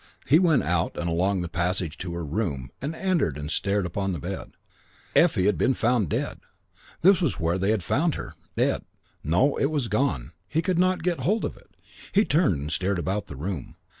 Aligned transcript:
He 0.25 0.39
went 0.39 0.63
out 0.63 0.97
and 0.97 1.07
along 1.07 1.41
the 1.43 1.47
passage 1.47 1.95
to 1.99 2.15
her 2.15 2.25
room 2.25 2.71
and 2.81 2.95
entered 2.95 3.37
and 3.37 3.51
stared 3.51 3.85
upon 3.85 4.13
the 4.13 4.19
bed. 4.19 4.53
Effie 5.15 5.45
had 5.45 5.59
been 5.59 5.75
found 5.75 6.09
dead. 6.09 6.39
This 7.03 7.21
was 7.21 7.39
where 7.39 7.59
they 7.59 7.69
had 7.69 7.83
found 7.83 8.15
her 8.15 8.33
dead. 8.57 8.81
No, 9.23 9.55
it 9.57 9.69
was 9.69 9.89
gone; 9.89 10.31
he 10.47 10.63
could 10.63 10.79
not 10.79 11.03
get 11.03 11.19
hold 11.19 11.45
of 11.45 11.55
it. 11.55 11.69
He 12.11 12.25
turned 12.25 12.55
and 12.59 12.71
stared 12.71 12.97
about 12.97 13.27
the 13.27 13.35
room. 13.35 13.75